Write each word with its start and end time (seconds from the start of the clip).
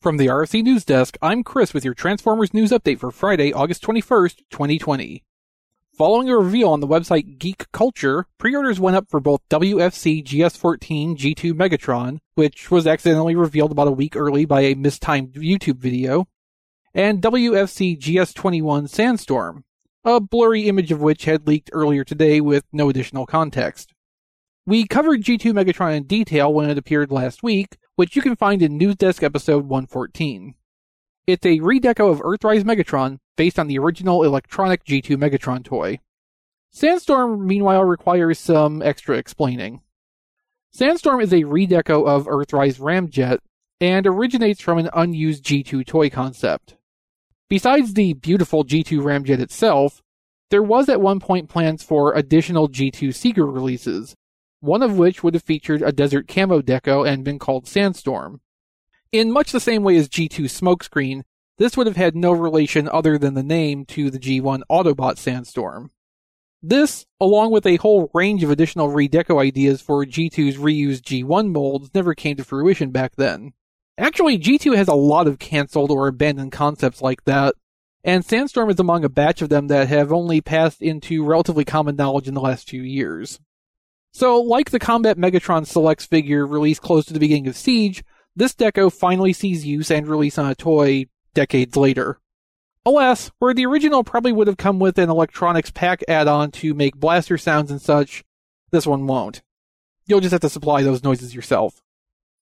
From 0.00 0.16
the 0.16 0.28
RFC 0.28 0.62
News 0.62 0.86
Desk, 0.86 1.18
I'm 1.20 1.44
Chris 1.44 1.74
with 1.74 1.84
your 1.84 1.92
Transformers 1.92 2.54
news 2.54 2.70
update 2.70 2.98
for 2.98 3.10
Friday, 3.10 3.52
August 3.52 3.82
21st, 3.82 4.36
2020. 4.48 5.22
Following 5.92 6.30
a 6.30 6.38
reveal 6.38 6.70
on 6.70 6.80
the 6.80 6.86
website 6.86 7.36
Geek 7.38 7.70
Culture, 7.70 8.24
pre-orders 8.38 8.80
went 8.80 8.96
up 8.96 9.10
for 9.10 9.20
both 9.20 9.46
WFC 9.50 10.24
GS14 10.24 11.18
G2 11.18 11.52
Megatron, 11.52 12.16
which 12.34 12.70
was 12.70 12.86
accidentally 12.86 13.36
revealed 13.36 13.72
about 13.72 13.88
a 13.88 13.92
week 13.92 14.16
early 14.16 14.46
by 14.46 14.62
a 14.62 14.74
mistimed 14.74 15.34
YouTube 15.34 15.76
video, 15.76 16.26
and 16.94 17.20
WFC 17.20 17.98
GS21 17.98 18.88
Sandstorm, 18.88 19.64
a 20.02 20.18
blurry 20.18 20.62
image 20.62 20.90
of 20.90 21.02
which 21.02 21.26
had 21.26 21.46
leaked 21.46 21.68
earlier 21.74 22.04
today 22.04 22.40
with 22.40 22.64
no 22.72 22.88
additional 22.88 23.26
context. 23.26 23.92
We 24.64 24.86
covered 24.86 25.24
G2 25.24 25.52
Megatron 25.52 25.94
in 25.94 26.04
detail 26.04 26.50
when 26.54 26.70
it 26.70 26.78
appeared 26.78 27.12
last 27.12 27.42
week, 27.42 27.76
which 28.00 28.16
you 28.16 28.22
can 28.22 28.34
find 28.34 28.62
in 28.62 28.78
News 28.78 28.96
Desk 28.96 29.22
episode 29.22 29.66
114. 29.66 30.54
It's 31.26 31.44
a 31.44 31.58
redeco 31.58 32.10
of 32.10 32.22
Earthrise 32.22 32.62
Megatron 32.62 33.18
based 33.36 33.58
on 33.58 33.66
the 33.66 33.78
original 33.78 34.22
electronic 34.22 34.86
G2 34.86 35.18
Megatron 35.18 35.62
toy. 35.62 36.00
Sandstorm, 36.70 37.46
meanwhile, 37.46 37.84
requires 37.84 38.38
some 38.38 38.80
extra 38.80 39.18
explaining. 39.18 39.82
Sandstorm 40.72 41.20
is 41.20 41.34
a 41.34 41.42
redeco 41.42 42.08
of 42.08 42.24
Earthrise 42.24 42.80
Ramjet 42.80 43.40
and 43.82 44.06
originates 44.06 44.62
from 44.62 44.78
an 44.78 44.88
unused 44.94 45.44
G2 45.44 45.86
toy 45.86 46.08
concept. 46.08 46.76
Besides 47.50 47.92
the 47.92 48.14
beautiful 48.14 48.64
G2 48.64 49.02
Ramjet 49.02 49.40
itself, 49.40 50.00
there 50.48 50.62
was 50.62 50.88
at 50.88 51.02
one 51.02 51.20
point 51.20 51.50
plans 51.50 51.82
for 51.82 52.14
additional 52.14 52.66
G2 52.66 53.14
Seeker 53.14 53.44
releases, 53.44 54.14
one 54.60 54.82
of 54.82 54.96
which 54.96 55.22
would 55.22 55.34
have 55.34 55.42
featured 55.42 55.82
a 55.82 55.92
desert 55.92 56.28
camo 56.28 56.60
deco 56.60 57.06
and 57.06 57.24
been 57.24 57.38
called 57.38 57.66
Sandstorm. 57.66 58.40
In 59.12 59.32
much 59.32 59.52
the 59.52 59.60
same 59.60 59.82
way 59.82 59.96
as 59.96 60.08
G2 60.08 60.44
Smokescreen, 60.44 61.22
this 61.58 61.76
would 61.76 61.86
have 61.86 61.96
had 61.96 62.14
no 62.14 62.32
relation 62.32 62.88
other 62.88 63.18
than 63.18 63.34
the 63.34 63.42
name 63.42 63.84
to 63.86 64.10
the 64.10 64.18
G1 64.18 64.62
Autobot 64.70 65.18
Sandstorm. 65.18 65.90
This, 66.62 67.06
along 67.20 67.52
with 67.52 67.66
a 67.66 67.76
whole 67.76 68.10
range 68.12 68.42
of 68.42 68.50
additional 68.50 68.88
redeco 68.88 69.42
ideas 69.42 69.80
for 69.80 70.04
G2's 70.04 70.58
reused 70.58 71.02
G1 71.02 71.52
molds, 71.52 71.90
never 71.94 72.14
came 72.14 72.36
to 72.36 72.44
fruition 72.44 72.90
back 72.90 73.16
then. 73.16 73.52
Actually, 73.98 74.38
G2 74.38 74.76
has 74.76 74.88
a 74.88 74.94
lot 74.94 75.26
of 75.26 75.38
cancelled 75.38 75.90
or 75.90 76.06
abandoned 76.06 76.52
concepts 76.52 77.02
like 77.02 77.24
that, 77.24 77.54
and 78.04 78.24
Sandstorm 78.24 78.70
is 78.70 78.80
among 78.80 79.04
a 79.04 79.10
batch 79.10 79.42
of 79.42 79.48
them 79.48 79.68
that 79.68 79.88
have 79.88 80.12
only 80.12 80.40
passed 80.40 80.80
into 80.80 81.24
relatively 81.24 81.64
common 81.64 81.96
knowledge 81.96 82.28
in 82.28 82.34
the 82.34 82.40
last 82.40 82.68
few 82.68 82.82
years. 82.82 83.40
So, 84.12 84.40
like 84.40 84.70
the 84.70 84.78
Combat 84.78 85.16
Megatron 85.16 85.66
Selects 85.66 86.04
figure 86.04 86.46
released 86.46 86.82
close 86.82 87.04
to 87.06 87.12
the 87.12 87.20
beginning 87.20 87.46
of 87.46 87.56
Siege, 87.56 88.02
this 88.34 88.54
deco 88.54 88.92
finally 88.92 89.32
sees 89.32 89.66
use 89.66 89.90
and 89.90 90.08
release 90.08 90.38
on 90.38 90.50
a 90.50 90.54
toy 90.54 91.06
decades 91.34 91.76
later. 91.76 92.18
Alas, 92.84 93.30
where 93.38 93.54
the 93.54 93.66
original 93.66 94.02
probably 94.02 94.32
would 94.32 94.46
have 94.46 94.56
come 94.56 94.78
with 94.78 94.98
an 94.98 95.10
electronics 95.10 95.70
pack 95.70 96.02
add-on 96.08 96.50
to 96.50 96.74
make 96.74 96.96
blaster 96.96 97.36
sounds 97.36 97.70
and 97.70 97.80
such, 97.80 98.24
this 98.70 98.86
one 98.86 99.06
won't. 99.06 99.42
You'll 100.06 100.20
just 100.20 100.32
have 100.32 100.40
to 100.40 100.48
supply 100.48 100.82
those 100.82 101.04
noises 101.04 101.34
yourself. 101.34 101.82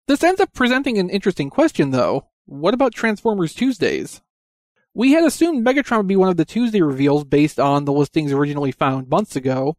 This 0.07 0.23
ends 0.23 0.41
up 0.41 0.55
presenting 0.55 0.97
an 0.97 1.11
interesting 1.11 1.51
question 1.51 1.91
though. 1.91 2.29
What 2.47 2.73
about 2.73 2.95
Transformers 2.95 3.53
Tuesdays? 3.53 4.23
We 4.95 5.13
had 5.13 5.25
assumed 5.25 5.67
Megatron 5.67 5.99
would 5.99 6.07
be 6.07 6.17
one 6.17 6.31
of 6.31 6.37
the 6.37 6.45
Tuesday 6.45 6.81
reveals 6.81 7.25
based 7.25 7.61
on 7.61 7.85
the 7.85 7.93
listings 7.93 8.33
originally 8.33 8.73
found 8.73 9.09
months 9.09 9.37
ago, 9.37 9.77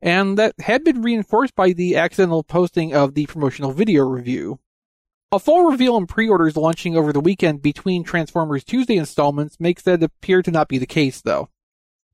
and 0.00 0.38
that 0.38 0.54
had 0.60 0.84
been 0.84 1.02
reinforced 1.02 1.54
by 1.54 1.72
the 1.72 1.96
accidental 1.96 2.42
posting 2.42 2.94
of 2.94 3.14
the 3.14 3.26
promotional 3.26 3.72
video 3.72 4.04
review. 4.04 4.58
A 5.30 5.38
full 5.38 5.64
reveal 5.64 5.96
and 5.96 6.08
pre-orders 6.08 6.56
launching 6.56 6.96
over 6.96 7.12
the 7.12 7.20
weekend 7.20 7.60
between 7.60 8.02
Transformers 8.02 8.64
Tuesday 8.64 8.96
installments 8.96 9.60
makes 9.60 9.82
that 9.82 10.02
appear 10.02 10.42
to 10.42 10.50
not 10.50 10.68
be 10.68 10.78
the 10.78 10.86
case, 10.86 11.20
though. 11.20 11.50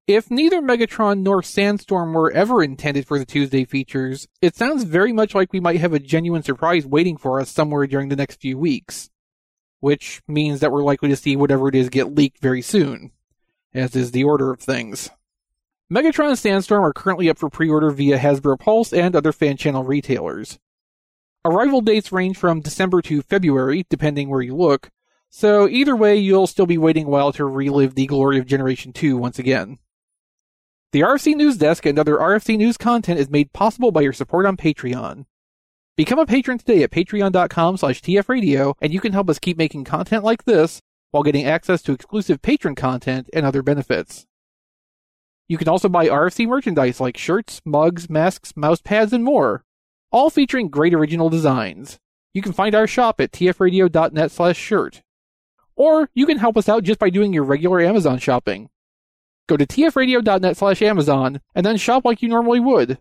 If 0.07 0.31
neither 0.31 0.61
Megatron 0.61 1.21
nor 1.21 1.43
Sandstorm 1.43 2.13
were 2.13 2.31
ever 2.33 2.63
intended 2.63 3.07
for 3.07 3.19
the 3.19 3.25
Tuesday 3.25 3.65
features, 3.65 4.29
it 4.43 4.55
sounds 4.55 4.85
very 4.85 5.13
much 5.13 5.35
like 5.35 5.53
we 5.53 5.61
might 5.61 5.81
have 5.81 5.95
a 5.95 5.99
genuine 5.99 6.43
surprise 6.43 6.85
waiting 6.85 7.17
for 7.17 7.41
us 7.41 7.51
somewhere 7.51 7.87
during 7.87 8.09
the 8.09 8.17
next 8.17 8.41
few 8.41 8.59
weeks. 8.59 9.09
Which 9.81 10.21
means 10.27 10.61
that 10.61 10.73
we're 10.73 10.83
likely 10.83 11.09
to 11.11 11.17
see 11.17 11.37
whatever 11.37 11.69
it 11.69 11.75
is 11.75 11.89
get 11.89 12.15
leaked 12.15 12.41
very 12.43 12.63
soon, 12.63 13.13
as 13.73 13.95
is 13.95 14.11
the 14.11 14.25
order 14.25 14.51
of 14.51 14.61
things. 14.61 15.09
Megatron 15.93 16.31
and 16.31 16.39
Sandstorm 16.39 16.83
are 16.83 16.95
currently 16.95 17.29
up 17.29 17.37
for 17.37 17.51
pre-order 17.51 17.91
via 17.91 18.19
Hasbro 18.19 18.59
Pulse 18.59 18.91
and 18.95 19.15
other 19.15 19.33
fan 19.33 19.59
channel 19.59 19.85
retailers. 19.85 20.59
Arrival 21.45 21.83
dates 21.83 22.11
range 22.11 22.39
from 22.39 22.61
December 22.61 23.03
to 23.03 23.21
February, 23.21 23.85
depending 23.91 24.31
where 24.31 24.41
you 24.41 24.57
look, 24.57 24.91
so 25.29 25.69
either 25.69 25.95
way 25.95 26.17
you'll 26.17 26.47
still 26.47 26.65
be 26.65 26.79
waiting 26.79 27.05
a 27.05 27.11
while 27.11 27.33
to 27.35 27.45
relive 27.45 27.95
the 27.95 28.07
glory 28.07 28.39
of 28.39 28.47
Generation 28.47 28.95
2 28.95 29.19
once 29.19 29.39
again. 29.39 29.79
The 30.93 31.01
RFC 31.01 31.35
News 31.35 31.59
Desk 31.59 31.85
and 31.85 31.99
other 31.99 32.17
RFC 32.17 32.57
News 32.57 32.79
content 32.79 33.21
is 33.21 33.29
made 33.29 33.53
possible 33.53 33.93
by 33.93 34.01
your 34.01 34.15
support 34.15 34.47
on 34.47 34.57
Patreon. 34.57 35.27
Become 35.99 36.19
a 36.19 36.27
patron 36.27 36.57
today 36.57 36.83
at 36.83 36.93
patreon.com 36.93 37.77
slash 37.77 38.01
tfradio 38.01 38.75
and 38.81 38.95
you 38.95 39.01
can 39.01 39.13
help 39.13 39.29
us 39.29 39.39
keep 39.39 39.59
making 39.59 39.85
content 39.85 40.25
like 40.25 40.45
this 40.45 40.81
while 41.11 41.23
getting 41.23 41.45
access 41.45 41.83
to 41.83 41.93
exclusive 41.93 42.41
patron 42.41 42.75
content 42.75 43.29
and 43.35 43.45
other 43.45 43.63
benefits. 43.63 44.27
You 45.49 45.59
can 45.59 45.69
also 45.69 45.89
buy 45.89 46.09
RFC 46.09 46.47
merchandise 46.47 47.01
like 47.01 47.17
shirts, 47.17 47.61
mugs, 47.65 48.09
masks, 48.09 48.53
mouse 48.57 48.81
pads, 48.81 49.13
and 49.13 49.23
more, 49.23 49.65
all 50.11 50.31
featuring 50.31 50.69
great 50.69 50.95
original 50.95 51.29
designs. 51.29 51.99
You 52.33 52.43
can 52.43 52.53
find 52.53 52.75
our 52.75 52.87
shop 52.87 53.21
at 53.21 53.33
tfradio.net 53.33 54.31
slash 54.31 54.57
shirt. 54.57 55.03
Or 55.77 56.09
you 56.15 56.27
can 56.27 56.39
help 56.39 56.57
us 56.57 56.69
out 56.69 56.85
just 56.85 56.99
by 56.99 57.11
doing 57.11 57.33
your 57.33 57.45
regular 57.45 57.81
Amazon 57.81 58.19
shopping. 58.19 58.71
Go 59.47 59.57
to 59.57 59.67
tfradio.net 59.67 60.57
slash 60.57 60.81
Amazon 60.83 61.41
and 61.55 61.67
then 61.67 61.77
shop 61.77 62.05
like 62.05 62.23
you 62.23 62.29
normally 62.29 62.61
would. 62.61 62.99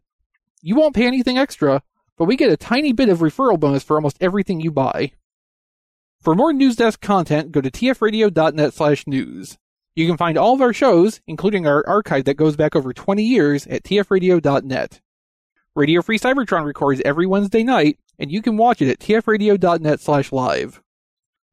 You 0.61 0.75
won't 0.75 0.95
pay 0.95 1.07
anything 1.07 1.37
extra, 1.37 1.81
but 2.17 2.25
we 2.25 2.35
get 2.35 2.51
a 2.51 2.57
tiny 2.57 2.93
bit 2.93 3.09
of 3.09 3.19
referral 3.19 3.59
bonus 3.59 3.83
for 3.83 3.95
almost 3.95 4.17
everything 4.19 4.59
you 4.59 4.71
buy. 4.71 5.13
For 6.21 6.35
more 6.35 6.53
News 6.53 6.75
Desk 6.75 7.01
content, 7.01 7.51
go 7.51 7.62
to 7.62 7.71
tfradio.net 7.71 8.73
slash 8.73 9.07
news. 9.07 9.57
You 9.95 10.07
can 10.07 10.18
find 10.18 10.38
all 10.38 10.56
of 10.56 10.62
our 10.62 10.74
shows, 10.74 11.22
including 11.28 11.68
our 11.68 11.88
archive 11.88 12.25
that 12.25 12.34
goes 12.34 12.56
back 12.56 12.75
over 12.75 12.94
20 12.94 13.24
years, 13.24 13.68
at 13.68 13.84
tfradio.net. 13.84 15.01
Radio 15.75 16.01
Free 16.01 16.18
Cybertron 16.18 16.66
records 16.66 17.01
every 17.06 17.28
Wednesday 17.28 17.63
night, 17.63 18.00
and 18.18 18.31
you 18.31 18.42
can 18.42 18.57
watch 18.57 18.81
it 18.81 18.90
at 18.90 19.00
tfradio.net 19.00 20.00
slash 20.00 20.31
live. 20.31 20.81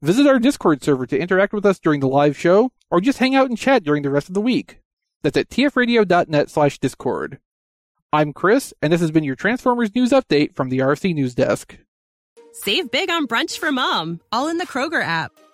Visit 0.03 0.27
our 0.27 0.39
Discord 0.39 0.83
server 0.83 1.07
to 1.07 1.19
interact 1.19 1.53
with 1.53 1.67
us 1.67 1.79
during 1.79 2.01
the 2.01 2.09
live 2.09 2.37
show, 2.37 2.73
or 2.91 3.03
just 3.03 3.19
hang 3.19 3.35
out 3.35 3.49
and 3.49 3.59
chat 3.59 3.85
during 3.85 4.03
the 4.03 4.11
rest 4.11 4.29
of 4.29 4.35
the 4.35 4.41
week. 4.41 4.81
That's 5.23 5.37
at 5.37 5.51
tfradio.net 5.51 6.49
slash 6.49 6.79
discord. 6.79 7.39
I'm 8.11 8.33
Chris, 8.33 8.73
and 8.81 8.91
this 8.91 9.03
has 9.03 9.11
been 9.11 9.25
your 9.25 9.37
Transformers 9.37 9.95
News 9.95 10.11
Update 10.11 10.55
from 10.55 10.71
the 10.71 10.79
RFC 10.79 11.15
News 11.15 11.35
Desk. 11.35 11.77
Save 12.53 12.91
big 12.91 13.11
on 13.11 13.27
brunch 13.27 13.59
for 13.59 13.71
mom, 13.71 14.21
all 14.33 14.49
in 14.49 14.57
the 14.57 14.67
Kroger 14.67 15.03
app. 15.03 15.33